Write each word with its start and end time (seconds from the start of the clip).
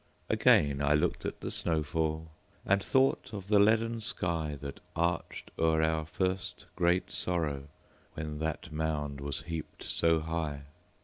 Again 0.29 0.81
I 0.81 0.95
looked 0.95 1.25
at 1.27 1.41
the 1.41 1.51
snow 1.51 1.83
fall, 1.83 2.31
And 2.65 2.83
thought 2.83 3.29
of 3.33 3.49
the 3.49 3.59
leaden 3.59 3.97
skyThat 3.97 4.77
arched 4.95 5.51
o'er 5.59 5.83
our 5.83 6.07
first 6.07 6.65
great 6.75 7.11
sorrow, 7.11 7.67
When 8.15 8.39
that 8.39 8.71
mound 8.71 9.21
was 9.21 9.43
heaped 9.43 9.83
so 9.83 10.19
high. 10.21 10.63